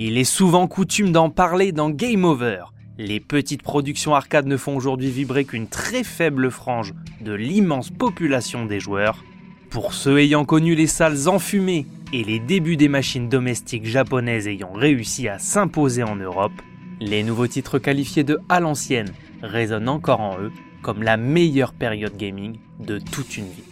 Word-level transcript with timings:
Il 0.00 0.18
est 0.18 0.24
souvent 0.24 0.66
coutume 0.66 1.12
d'en 1.12 1.30
parler 1.30 1.70
dans 1.70 1.88
Game 1.88 2.24
Over. 2.24 2.64
Les 2.98 3.20
petites 3.20 3.62
productions 3.62 4.16
arcade 4.16 4.46
ne 4.46 4.56
font 4.56 4.76
aujourd'hui 4.76 5.08
vibrer 5.08 5.44
qu'une 5.44 5.68
très 5.68 6.02
faible 6.02 6.50
frange 6.50 6.92
de 7.20 7.32
l'immense 7.32 7.90
population 7.90 8.66
des 8.66 8.80
joueurs. 8.80 9.22
Pour 9.70 9.94
ceux 9.94 10.18
ayant 10.18 10.44
connu 10.44 10.74
les 10.74 10.88
salles 10.88 11.28
enfumées 11.28 11.86
et 12.12 12.24
les 12.24 12.40
débuts 12.40 12.76
des 12.76 12.88
machines 12.88 13.28
domestiques 13.28 13.86
japonaises 13.86 14.48
ayant 14.48 14.72
réussi 14.72 15.28
à 15.28 15.38
s'imposer 15.38 16.02
en 16.02 16.16
Europe, 16.16 16.60
les 17.00 17.22
nouveaux 17.22 17.46
titres 17.46 17.78
qualifiés 17.78 18.24
de 18.24 18.40
à 18.48 18.58
l'ancienne 18.58 19.12
résonnent 19.42 19.88
encore 19.88 20.20
en 20.20 20.40
eux 20.40 20.52
comme 20.82 21.04
la 21.04 21.16
meilleure 21.16 21.72
période 21.72 22.16
gaming 22.16 22.58
de 22.80 22.98
toute 22.98 23.36
une 23.36 23.46
vie. 23.46 23.62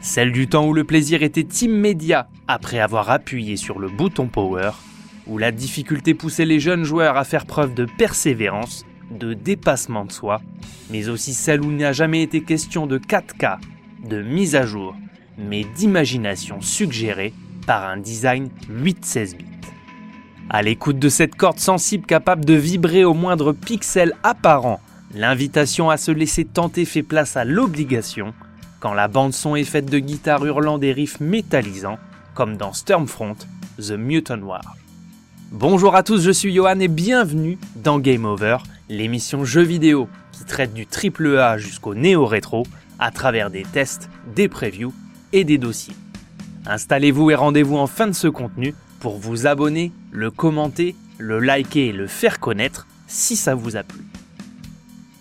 Celle 0.00 0.30
du 0.30 0.46
temps 0.46 0.68
où 0.68 0.74
le 0.74 0.84
plaisir 0.84 1.24
était 1.24 1.64
immédiat 1.64 2.28
après 2.46 2.78
avoir 2.78 3.10
appuyé 3.10 3.56
sur 3.56 3.80
le 3.80 3.88
bouton 3.88 4.28
power 4.28 4.70
où 5.30 5.38
la 5.38 5.52
difficulté 5.52 6.12
poussait 6.12 6.44
les 6.44 6.58
jeunes 6.58 6.84
joueurs 6.84 7.16
à 7.16 7.24
faire 7.24 7.46
preuve 7.46 7.72
de 7.72 7.86
persévérance, 7.86 8.84
de 9.10 9.32
dépassement 9.32 10.04
de 10.04 10.12
soi, 10.12 10.40
mais 10.90 11.08
aussi 11.08 11.34
celle 11.34 11.62
où 11.62 11.70
il 11.70 11.76
n'a 11.76 11.92
jamais 11.92 12.22
été 12.22 12.42
question 12.42 12.86
de 12.86 12.98
4K, 12.98 13.58
de 14.08 14.22
mise 14.22 14.56
à 14.56 14.66
jour, 14.66 14.94
mais 15.38 15.64
d'imagination 15.76 16.60
suggérée 16.60 17.32
par 17.66 17.88
un 17.88 17.96
design 17.96 18.50
8-16 18.68 19.36
bits. 19.36 19.44
À 20.50 20.62
l'écoute 20.62 20.98
de 20.98 21.08
cette 21.08 21.36
corde 21.36 21.60
sensible 21.60 22.06
capable 22.06 22.44
de 22.44 22.54
vibrer 22.54 23.04
au 23.04 23.14
moindre 23.14 23.52
pixel 23.52 24.14
apparent, 24.24 24.80
l'invitation 25.14 25.90
à 25.90 25.96
se 25.96 26.10
laisser 26.10 26.44
tenter 26.44 26.84
fait 26.84 27.04
place 27.04 27.36
à 27.36 27.44
l'obligation 27.44 28.34
quand 28.80 28.94
la 28.94 29.06
bande 29.06 29.32
son 29.32 29.54
est 29.54 29.64
faite 29.64 29.86
de 29.86 29.98
guitares 29.98 30.44
hurlant 30.44 30.78
des 30.78 30.92
riffs 30.92 31.20
métallisants, 31.20 31.98
comme 32.34 32.56
dans 32.56 32.72
Stormfront, 32.72 33.36
The 33.78 33.92
Mutant 33.92 34.40
War. 34.40 34.62
Bonjour 35.52 35.96
à 35.96 36.04
tous, 36.04 36.22
je 36.22 36.30
suis 36.30 36.54
Johan 36.54 36.78
et 36.78 36.86
bienvenue 36.86 37.58
dans 37.74 37.98
Game 37.98 38.24
Over, 38.24 38.58
l'émission 38.88 39.44
jeux 39.44 39.64
vidéo 39.64 40.08
qui 40.30 40.44
traite 40.44 40.72
du 40.72 40.86
triple 40.86 41.36
A 41.38 41.58
jusqu'au 41.58 41.96
néo-rétro 41.96 42.68
à 43.00 43.10
travers 43.10 43.50
des 43.50 43.64
tests, 43.64 44.08
des 44.32 44.46
previews 44.46 44.94
et 45.32 45.42
des 45.42 45.58
dossiers. 45.58 45.96
Installez-vous 46.66 47.32
et 47.32 47.34
rendez-vous 47.34 47.78
en 47.78 47.88
fin 47.88 48.06
de 48.06 48.12
ce 48.12 48.28
contenu 48.28 48.76
pour 49.00 49.18
vous 49.18 49.48
abonner, 49.48 49.90
le 50.12 50.30
commenter, 50.30 50.94
le 51.18 51.40
liker 51.40 51.88
et 51.88 51.92
le 51.92 52.06
faire 52.06 52.38
connaître 52.38 52.86
si 53.08 53.34
ça 53.34 53.56
vous 53.56 53.76
a 53.76 53.82
plu. 53.82 54.04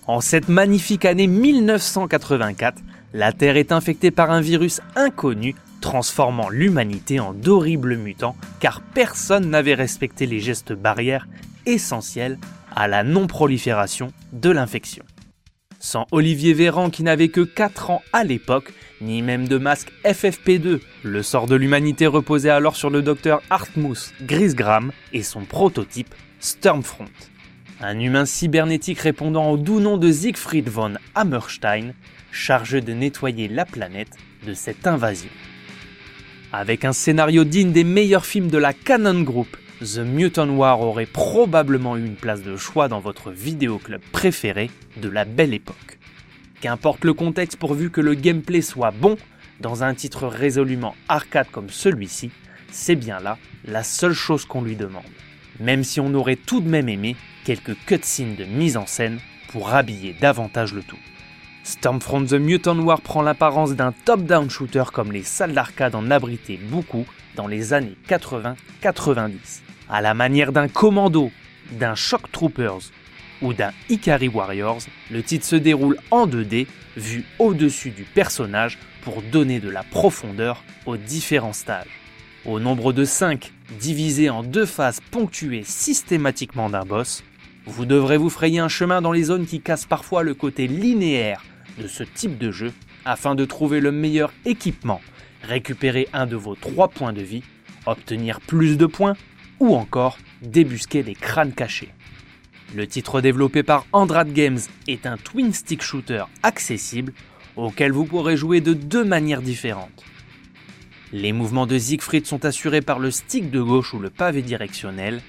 En 0.05 0.21
cette 0.21 0.47
magnifique 0.47 1.05
année 1.05 1.25
1984, 1.25 2.83
la 3.15 3.33
Terre 3.33 3.57
est 3.57 3.71
infectée 3.71 4.11
par 4.11 4.29
un 4.29 4.41
virus 4.41 4.79
inconnu 4.95 5.55
transformant 5.79 6.49
l'humanité 6.49 7.19
en 7.19 7.33
d'horribles 7.33 7.97
mutants 7.97 8.35
car 8.59 8.81
personne 8.81 9.49
n'avait 9.49 9.73
respecté 9.73 10.25
les 10.25 10.39
gestes 10.39 10.73
barrières 10.73 11.27
essentiels 11.65 12.37
à 12.75 12.87
la 12.87 13.03
non-prolifération 13.03 14.11
de 14.31 14.49
l'infection. 14.49 15.03
Sans 15.79 16.07
Olivier 16.11 16.53
Véran 16.53 16.89
qui 16.89 17.03
n'avait 17.03 17.29
que 17.29 17.41
4 17.41 17.89
ans 17.89 18.01
à 18.11 18.23
l'époque, 18.23 18.73
ni 19.01 19.21
même 19.21 19.47
de 19.47 19.57
masque 19.57 19.91
FFP2, 20.03 20.81
le 21.03 21.23
sort 21.23 21.47
de 21.47 21.55
l'humanité 21.55 22.05
reposait 22.05 22.49
alors 22.49 22.75
sur 22.75 22.89
le 22.89 23.01
docteur 23.01 23.41
Hartmus 23.49 24.13
Grisgram 24.21 24.91
et 25.13 25.23
son 25.23 25.45
prototype 25.45 26.13
Stormfront. 26.39 27.05
Un 27.81 27.97
humain 27.97 28.25
cybernétique 28.25 28.99
répondant 28.99 29.51
au 29.51 29.57
doux 29.57 29.79
nom 29.79 29.95
de 29.95 30.11
Siegfried 30.11 30.67
von 30.67 30.95
Hammerstein, 31.15 31.93
chargé 32.31 32.81
de 32.81 32.91
nettoyer 32.91 33.47
la 33.47 33.63
planète 33.63 34.17
de 34.45 34.53
cette 34.53 34.85
invasion. 34.85 35.29
Avec 36.51 36.83
un 36.83 36.93
scénario 36.93 37.43
digne 37.43 37.71
des 37.71 37.83
meilleurs 37.83 38.25
films 38.25 38.49
de 38.49 38.57
la 38.57 38.73
Canon 38.73 39.21
Group, 39.21 39.55
The 39.81 39.99
Mutant 39.99 40.49
War 40.49 40.81
aurait 40.81 41.05
probablement 41.05 41.95
eu 41.95 42.03
une 42.03 42.15
place 42.15 42.41
de 42.41 42.57
choix 42.57 42.87
dans 42.87 42.99
votre 42.99 43.29
vidéoclub 43.29 44.01
préféré 44.11 44.71
de 44.97 45.09
la 45.09 45.25
belle 45.25 45.53
époque. 45.53 45.99
Qu'importe 46.59 47.05
le 47.05 47.13
contexte 47.13 47.57
pourvu 47.59 47.91
que 47.91 48.01
le 48.01 48.15
gameplay 48.15 48.61
soit 48.61 48.89
bon, 48.89 49.15
dans 49.59 49.83
un 49.83 49.93
titre 49.93 50.25
résolument 50.25 50.95
arcade 51.07 51.51
comme 51.51 51.69
celui-ci, 51.69 52.31
c'est 52.71 52.95
bien 52.95 53.19
là 53.19 53.37
la 53.63 53.83
seule 53.83 54.13
chose 54.13 54.45
qu'on 54.45 54.63
lui 54.63 54.75
demande. 54.75 55.03
Même 55.59 55.83
si 55.83 55.99
on 55.99 56.15
aurait 56.15 56.35
tout 56.35 56.61
de 56.61 56.69
même 56.69 56.89
aimé 56.89 57.15
quelques 57.45 57.77
cutscenes 57.85 58.35
de 58.35 58.45
mise 58.45 58.75
en 58.75 58.87
scène 58.87 59.19
pour 59.51 59.69
habiller 59.69 60.15
davantage 60.19 60.73
le 60.73 60.81
tout. 60.81 60.97
Stormfront 61.63 62.25
The 62.25 62.33
Mutant 62.33 62.79
War 62.79 63.01
prend 63.01 63.21
l'apparence 63.21 63.75
d'un 63.75 63.91
top-down 64.05 64.49
shooter 64.49 64.85
comme 64.93 65.11
les 65.11 65.23
salles 65.23 65.53
d'arcade 65.53 65.95
en 65.95 66.09
abritaient 66.09 66.59
beaucoup 66.61 67.05
dans 67.35 67.47
les 67.47 67.73
années 67.73 67.95
80-90. 68.07 69.61
À 69.89 70.01
la 70.01 70.13
manière 70.13 70.51
d'un 70.51 70.67
Commando, 70.67 71.31
d'un 71.71 71.95
Shock 71.95 72.31
Troopers 72.31 72.91
ou 73.41 73.53
d'un 73.53 73.71
Ikari 73.89 74.27
Warriors, 74.27 74.81
le 75.11 75.23
titre 75.23 75.45
se 75.45 75.55
déroule 75.55 75.97
en 76.11 76.27
2D, 76.27 76.67
vu 76.97 77.25
au-dessus 77.37 77.91
du 77.91 78.03
personnage 78.03 78.77
pour 79.01 79.21
donner 79.21 79.59
de 79.59 79.69
la 79.69 79.83
profondeur 79.83 80.63
aux 80.85 80.97
différents 80.97 81.53
stages. 81.53 81.99
Au 82.45 82.59
nombre 82.59 82.93
de 82.93 83.05
5, 83.05 83.51
divisés 83.79 84.29
en 84.29 84.43
deux 84.43 84.65
phases 84.65 84.99
ponctuées 85.11 85.63
systématiquement 85.65 86.69
d'un 86.69 86.85
boss, 86.85 87.23
vous 87.69 87.85
devrez 87.85 88.17
vous 88.17 88.29
frayer 88.29 88.59
un 88.59 88.67
chemin 88.67 89.01
dans 89.01 89.11
les 89.11 89.23
zones 89.23 89.45
qui 89.45 89.61
cassent 89.61 89.85
parfois 89.85 90.23
le 90.23 90.33
côté 90.33 90.67
linéaire 90.67 91.43
de 91.79 91.87
ce 91.87 92.03
type 92.03 92.37
de 92.37 92.51
jeu 92.51 92.73
afin 93.05 93.35
de 93.35 93.45
trouver 93.45 93.79
le 93.79 93.91
meilleur 93.91 94.33
équipement, 94.45 95.01
récupérer 95.43 96.07
un 96.11 96.25
de 96.25 96.35
vos 96.35 96.55
trois 96.55 96.87
points 96.87 97.13
de 97.13 97.21
vie, 97.21 97.43
obtenir 97.85 98.41
plus 98.41 98.77
de 98.77 98.85
points 98.85 99.15
ou 99.59 99.75
encore 99.75 100.17
débusquer 100.41 101.03
des 101.03 101.13
crânes 101.13 101.53
cachés. 101.53 101.93
Le 102.75 102.87
titre 102.87 103.21
développé 103.21 103.63
par 103.63 103.85
Andrade 103.91 104.33
Games 104.33 104.59
est 104.87 105.05
un 105.05 105.17
twin 105.17 105.53
stick 105.53 105.81
shooter 105.81 106.23
accessible 106.43 107.13
auquel 107.55 107.91
vous 107.91 108.05
pourrez 108.05 108.35
jouer 108.35 108.61
de 108.61 108.73
deux 108.73 109.03
manières 109.03 109.41
différentes. 109.41 110.03
Les 111.11 111.33
mouvements 111.33 111.65
de 111.65 111.77
Siegfried 111.77 112.25
sont 112.25 112.45
assurés 112.45 112.81
par 112.81 112.99
le 112.99 113.11
stick 113.11 113.49
de 113.51 113.61
gauche 113.61 113.93
ou 113.93 113.99
le 113.99 114.09
pavé 114.09 114.41
directionnel 114.41 115.21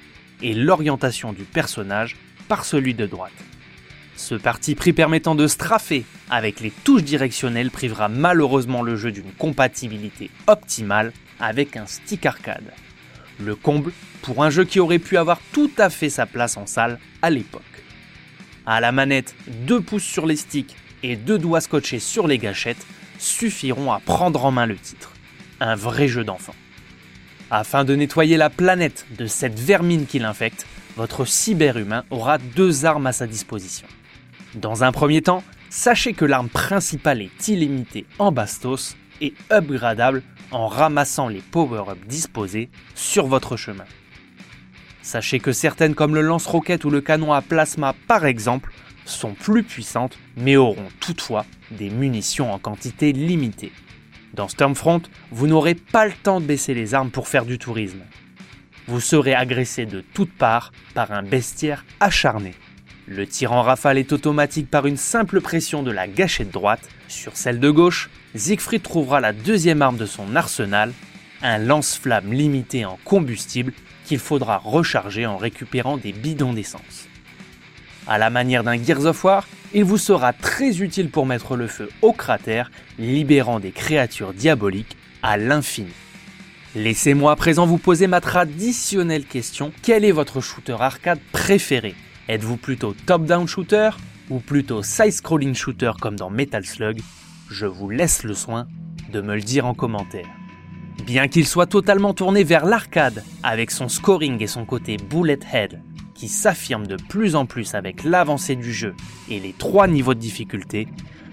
et 0.43 0.55
l'orientation 0.55 1.33
du 1.33 1.45
personnage 1.45 2.17
par 2.51 2.65
celui 2.65 2.95
de 2.95 3.07
droite. 3.07 3.31
Ce 4.17 4.35
parti 4.35 4.75
pris 4.75 4.93
permettant 4.93 5.37
de 5.37 5.47
straffer 5.47 6.05
avec 6.29 6.59
les 6.59 6.73
touches 6.73 7.05
directionnelles 7.05 7.71
privera 7.71 8.09
malheureusement 8.09 8.83
le 8.83 8.97
jeu 8.97 9.13
d'une 9.13 9.31
compatibilité 9.39 10.31
optimale 10.49 11.13
avec 11.39 11.77
un 11.77 11.87
stick 11.87 12.27
arcade. 12.27 12.73
Le 13.39 13.55
comble 13.55 13.93
pour 14.23 14.43
un 14.43 14.51
jeu 14.51 14.65
qui 14.65 14.81
aurait 14.81 14.99
pu 14.99 15.17
avoir 15.17 15.39
tout 15.53 15.71
à 15.79 15.91
fait 15.91 16.11
sa 16.11 16.27
place 16.27 16.57
en 16.57 16.67
salle 16.67 16.99
à 17.23 17.31
l'époque. 17.31 17.63
À 18.67 18.81
la 18.81 18.91
manette, 18.91 19.37
deux 19.47 19.81
pouces 19.81 20.03
sur 20.03 20.27
les 20.27 20.35
sticks 20.35 20.75
et 21.05 21.15
deux 21.15 21.39
doigts 21.39 21.61
scotchés 21.61 22.01
sur 22.01 22.27
les 22.27 22.39
gâchettes 22.39 22.85
suffiront 23.21 23.93
à 23.93 24.01
prendre 24.01 24.45
en 24.45 24.51
main 24.51 24.67
le 24.67 24.77
titre. 24.77 25.13
Un 25.61 25.77
vrai 25.77 26.09
jeu 26.09 26.25
d'enfant. 26.25 26.57
Afin 27.53 27.85
de 27.85 27.95
nettoyer 27.95 28.37
la 28.37 28.51
planète 28.51 29.07
de 29.17 29.27
cette 29.27 29.59
vermine 29.59 30.07
qui 30.07 30.19
l'infecte, 30.19 30.67
votre 30.97 31.25
cyberhumain 31.25 32.05
aura 32.11 32.39
deux 32.39 32.85
armes 32.85 33.07
à 33.07 33.13
sa 33.13 33.27
disposition. 33.27 33.87
Dans 34.55 34.85
un 34.85 34.93
premier 34.93 35.23
temps, 35.23 35.45
sachez 35.69 36.13
que 36.13 36.25
l'arme 36.25 36.49
principale 36.49 37.23
est 37.23 37.49
illimitée 37.49 38.07
en 38.19 38.33
bastos 38.33 38.97
et 39.21 39.35
upgradable 39.51 40.23
en 40.51 40.67
ramassant 40.67 41.29
les 41.29 41.41
power-ups 41.41 42.07
disposés 42.07 42.69
sur 42.95 43.27
votre 43.27 43.57
chemin. 43.57 43.85
Sachez 45.03 45.41
que 45.41 45.53
certaines 45.53 45.95
comme 45.95 46.15
le 46.15 46.21
lance-roquette 46.21 46.85
ou 46.85 46.91
le 46.91 47.01
canon 47.01 47.33
à 47.33 47.43
plasma 47.43 47.95
par 48.07 48.27
exemple 48.27 48.73
sont 49.05 49.35
plus 49.35 49.63
puissantes 49.63 50.19
mais 50.37 50.57
auront 50.57 50.89
toutefois 51.01 51.47
des 51.71 51.91
munitions 51.91 52.53
en 52.53 52.59
quantité 52.59 53.13
limitée. 53.13 53.73
Dans 54.35 54.49
Stormfront, 54.49 55.03
vous 55.31 55.47
n'aurez 55.47 55.75
pas 55.75 56.07
le 56.07 56.13
temps 56.13 56.41
de 56.41 56.47
baisser 56.47 56.75
les 56.75 56.95
armes 56.95 57.11
pour 57.11 57.29
faire 57.29 57.45
du 57.45 57.59
tourisme. 57.59 58.03
Vous 58.87 59.01
serez 59.01 59.35
agressé 59.35 59.87
de 59.87 60.03
toutes 60.15 60.33
parts 60.33 60.73
par 60.95 61.13
un 61.13 61.23
bestiaire 61.23 61.85
acharné. 62.01 62.55
Le 63.07 63.27
tir 63.27 63.53
en 63.53 63.63
rafale 63.63 63.99
est 63.99 64.13
automatique 64.13 64.71
par 64.71 64.87
une 64.87 64.97
simple 64.97 65.41
pression 65.41 65.83
de 65.83 65.91
la 65.91 66.07
gâchette 66.07 66.51
droite 66.51 66.89
sur 67.09 67.37
celle 67.37 67.59
de 67.59 67.71
gauche. 67.71 68.09
Siegfried 68.35 68.83
trouvera 68.83 69.21
la 69.21 69.33
deuxième 69.33 69.83
arme 69.83 69.97
de 69.97 70.07
son 70.07 70.37
arsenal, 70.37 70.93
un 71.43 71.59
lance-flamme 71.59 72.33
limité 72.33 72.85
en 72.85 72.99
combustible 73.05 73.73
qu'il 74.05 74.19
faudra 74.19 74.59
recharger 74.59 75.27
en 75.27 75.37
récupérant 75.37 75.97
des 75.97 76.13
bidons 76.13 76.53
d'essence. 76.53 77.09
À 78.07 78.19
la 78.19 78.31
manière 78.31 78.65
d'un 78.65 78.83
Gears 78.83 79.07
of 79.07 79.25
War, 79.25 79.47
il 79.73 79.85
vous 79.85 79.99
sera 79.99 80.33
très 80.33 80.81
utile 80.81 81.11
pour 81.11 81.27
mettre 81.27 81.57
le 81.57 81.67
feu 81.67 81.89
au 82.03 82.13
cratère, 82.13 82.71
libérant 82.99 83.61
des 83.61 83.71
créatures 83.71 84.33
diaboliques 84.33 84.97
à 85.23 85.37
l'infini. 85.37 85.93
Laissez-moi 86.77 87.33
à 87.33 87.37
présent 87.37 87.67
vous 87.67 87.79
poser 87.79 88.07
ma 88.07 88.21
traditionnelle 88.21 89.25
question. 89.25 89.73
Quel 89.83 90.05
est 90.05 90.13
votre 90.13 90.41
shooter 90.41 90.77
arcade 90.79 91.19
préféré? 91.33 91.97
Êtes-vous 92.29 92.59
plutôt 92.59 92.95
top-down 93.07 93.49
shooter 93.49 93.91
ou 94.31 94.39
plutôt 94.39 94.85
side-scrolling 94.85 95.53
shooter 95.53 95.91
comme 96.01 96.15
dans 96.15 96.31
Metal 96.31 96.65
Slug? 96.65 97.01
Je 97.51 97.67
vous 97.67 97.91
laisse 97.91 98.23
le 98.23 98.35
soin 98.35 98.69
de 99.13 99.21
me 99.21 99.35
le 99.35 99.41
dire 99.41 99.67
en 99.67 99.75
commentaire. 99.75 100.29
Bien 101.05 101.27
qu'il 101.27 101.45
soit 101.45 101.67
totalement 101.67 102.15
tourné 102.15 102.45
vers 102.45 102.65
l'arcade, 102.65 103.25
avec 103.43 103.73
son 103.73 103.89
scoring 103.89 104.41
et 104.41 104.47
son 104.47 104.65
côté 104.65 104.97
bullet 104.97 105.41
head, 105.53 105.83
qui 106.15 106.29
s'affirme 106.29 106.87
de 106.87 106.97
plus 107.09 107.35
en 107.35 107.47
plus 107.47 107.75
avec 107.75 108.05
l'avancée 108.05 108.55
du 108.55 108.73
jeu 108.73 108.95
et 109.29 109.41
les 109.41 109.55
trois 109.55 109.89
niveaux 109.89 110.15
de 110.15 110.21
difficulté, 110.21 110.87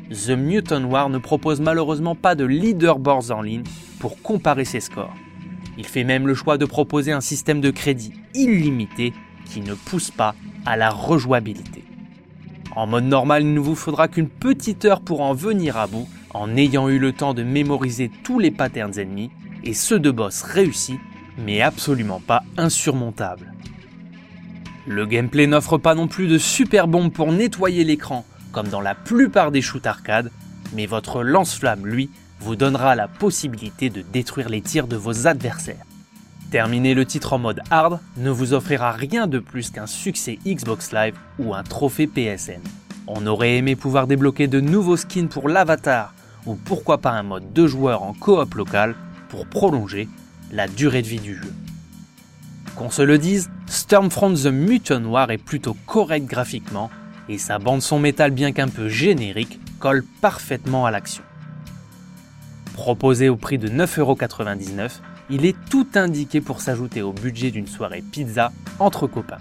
The 0.09 0.29
Mutant 0.29 0.85
War 0.85 1.09
ne 1.09 1.19
propose 1.19 1.61
malheureusement 1.61 2.15
pas 2.15 2.33
de 2.33 2.45
leaderboards 2.45 3.29
en 3.29 3.43
ligne 3.43 3.65
pour 3.99 4.19
comparer 4.23 4.65
ses 4.65 4.79
scores. 4.79 5.13
Il 5.77 5.85
fait 5.85 6.03
même 6.03 6.27
le 6.27 6.33
choix 6.33 6.57
de 6.57 6.65
proposer 6.65 7.11
un 7.11 7.21
système 7.21 7.61
de 7.61 7.69
crédit 7.69 8.13
illimité 8.33 9.13
qui 9.45 9.61
ne 9.61 9.73
pousse 9.73 10.11
pas 10.11 10.35
à 10.65 10.75
la 10.75 10.89
rejouabilité. 10.89 11.83
En 12.75 12.87
mode 12.87 13.05
normal, 13.05 13.43
il 13.43 13.53
ne 13.53 13.59
vous 13.59 13.75
faudra 13.75 14.07
qu'une 14.07 14.29
petite 14.29 14.85
heure 14.85 15.01
pour 15.01 15.21
en 15.21 15.33
venir 15.33 15.77
à 15.77 15.87
bout, 15.87 16.07
en 16.33 16.55
ayant 16.55 16.89
eu 16.89 16.99
le 16.99 17.13
temps 17.13 17.33
de 17.33 17.43
mémoriser 17.43 18.11
tous 18.23 18.39
les 18.39 18.51
patterns 18.51 18.99
ennemis 18.99 19.31
et 19.63 19.73
ceux 19.73 19.99
de 19.99 20.11
boss 20.11 20.43
réussis, 20.43 20.99
mais 21.37 21.61
absolument 21.61 22.19
pas 22.19 22.43
insurmontables. 22.57 23.53
Le 24.85 25.05
gameplay 25.05 25.47
n'offre 25.47 25.77
pas 25.77 25.95
non 25.95 26.07
plus 26.07 26.27
de 26.27 26.37
super 26.37 26.87
bombes 26.87 27.11
pour 27.11 27.31
nettoyer 27.31 27.83
l'écran, 27.83 28.25
comme 28.51 28.67
dans 28.67 28.81
la 28.81 28.95
plupart 28.95 29.51
des 29.51 29.61
shoots 29.61 29.85
arcade, 29.85 30.31
mais 30.73 30.85
votre 30.85 31.23
lance-flamme, 31.23 31.85
lui, 31.85 32.09
vous 32.39 32.55
donnera 32.55 32.95
la 32.95 33.07
possibilité 33.07 33.89
de 33.89 34.01
détruire 34.01 34.49
les 34.49 34.61
tirs 34.61 34.87
de 34.87 34.95
vos 34.95 35.27
adversaires. 35.27 35.85
Terminer 36.51 36.93
le 36.93 37.05
titre 37.05 37.33
en 37.33 37.39
mode 37.39 37.61
hard 37.69 37.99
ne 38.15 38.29
vous 38.29 38.53
offrira 38.53 38.91
rien 38.91 39.27
de 39.27 39.39
plus 39.39 39.69
qu'un 39.69 39.87
succès 39.87 40.39
Xbox 40.45 40.93
Live 40.93 41.15
ou 41.39 41.53
un 41.53 41.63
trophée 41.63 42.07
PSN. 42.07 42.61
On 43.05 43.27
aurait 43.27 43.57
aimé 43.57 43.75
pouvoir 43.75 44.07
débloquer 44.07 44.47
de 44.47 44.61
nouveaux 44.61 44.97
skins 44.97 45.27
pour 45.27 45.49
l'avatar, 45.49 46.13
ou 46.45 46.55
pourquoi 46.55 46.99
pas 46.99 47.11
un 47.11 47.23
mode 47.23 47.51
2 47.53 47.67
joueurs 47.67 48.03
en 48.03 48.13
coop 48.13 48.53
local 48.53 48.95
pour 49.27 49.45
prolonger 49.45 50.07
la 50.51 50.67
durée 50.67 51.01
de 51.01 51.07
vie 51.07 51.19
du 51.19 51.35
jeu. 51.35 51.53
Qu'on 52.75 52.91
se 52.91 53.01
le 53.01 53.17
dise, 53.17 53.49
Stormfront 53.65 54.33
The 54.33 54.45
Mutant 54.45 55.03
War 55.03 55.31
est 55.31 55.37
plutôt 55.37 55.75
correct 55.85 56.27
graphiquement 56.27 56.89
et 57.27 57.37
sa 57.37 57.59
bande 57.59 57.81
son 57.81 57.99
métal 57.99 58.31
bien 58.31 58.53
qu'un 58.53 58.69
peu 58.69 58.87
générique 58.87 59.59
colle 59.79 60.05
parfaitement 60.21 60.85
à 60.85 60.91
l'action. 60.91 61.23
Proposé 62.77 63.27
au 63.27 63.35
prix 63.35 63.57
de 63.57 63.67
9,99€, 63.67 64.99
il 65.31 65.47
est 65.47 65.55
tout 65.71 65.87
indiqué 65.95 66.41
pour 66.41 66.61
s'ajouter 66.61 67.01
au 67.01 67.11
budget 67.11 67.49
d'une 67.49 67.65
soirée 67.65 68.03
pizza 68.11 68.51
entre 68.77 69.07
copains. 69.07 69.39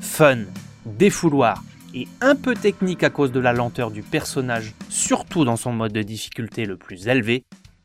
Fun, 0.00 0.40
défouloir 0.84 1.62
et 1.94 2.08
un 2.20 2.34
peu 2.34 2.54
technique 2.54 3.04
à 3.04 3.08
cause 3.08 3.30
de 3.30 3.38
la 3.38 3.52
lenteur 3.52 3.92
du 3.92 4.02
personnage, 4.02 4.74
surtout 4.88 5.44
dans 5.44 5.54
son 5.54 5.72
mode 5.72 5.92
de 5.92 6.02
difficulté 6.02 6.66
le 6.66 6.76
plus 6.76 7.06
élevé, 7.06 7.44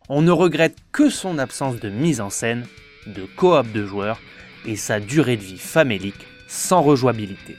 on 0.10 0.24
ne 0.24 0.32
regrette 0.32 0.78
que 0.92 1.12
son 1.12 1.38
absence 1.38 1.80
de 1.80 1.90
mise 1.90 2.20
en 2.20 2.32
scène, 2.32 2.66
de 3.06 3.28
coop 3.38 3.72
de 3.72 3.86
joueurs 3.86 4.20
et 4.66 4.76
sa 4.76 5.00
durée 5.00 5.38
de 5.38 5.44
vie 5.44 5.60
famélique 5.60 6.26
sans 6.48 6.82
rejouabilité. 6.82 7.56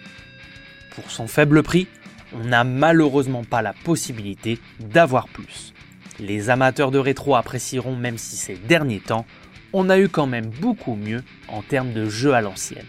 Pour 0.97 1.09
son 1.09 1.29
faible 1.29 1.63
prix, 1.63 1.87
on 2.35 2.45
n'a 2.45 2.65
malheureusement 2.65 3.45
pas 3.45 3.63
la 3.63 3.75
possibilité 3.85 4.59
d'avoir 4.81 5.29
plus. 5.29 5.73
Les 6.19 6.51
amateurs 6.51 6.91
de 6.91 6.99
rétro 6.99 7.37
apprécieront 7.37 7.97
même 7.97 8.19
si 8.19 8.37
ces 8.37 8.55
derniers 8.55 9.01
temps, 9.01 9.27
on 9.73 9.89
a 9.89 9.99
eu 9.99 10.09
quand 10.09 10.27
même 10.27 10.47
beaucoup 10.47 10.95
mieux 10.95 11.23
en 11.49 11.63
termes 11.63 11.93
de 11.93 12.09
jeux 12.09 12.35
à 12.35 12.41
l'ancienne. 12.41 12.87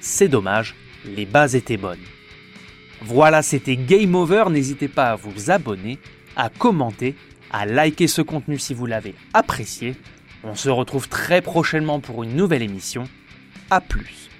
C'est 0.00 0.28
dommage, 0.28 0.74
les 1.04 1.26
bases 1.26 1.56
étaient 1.56 1.76
bonnes. 1.76 1.98
Voilà, 3.00 3.42
c'était 3.42 3.76
Game 3.76 4.14
Over, 4.14 4.44
n'hésitez 4.50 4.88
pas 4.88 5.10
à 5.10 5.16
vous 5.16 5.50
abonner, 5.50 5.98
à 6.36 6.48
commenter, 6.48 7.16
à 7.50 7.66
liker 7.66 8.06
ce 8.06 8.22
contenu 8.22 8.58
si 8.58 8.74
vous 8.74 8.86
l'avez 8.86 9.14
apprécié. 9.34 9.96
On 10.44 10.54
se 10.54 10.68
retrouve 10.68 11.08
très 11.08 11.42
prochainement 11.42 12.00
pour 12.00 12.22
une 12.22 12.36
nouvelle 12.36 12.62
émission. 12.62 13.04
A 13.70 13.80
plus 13.80 14.31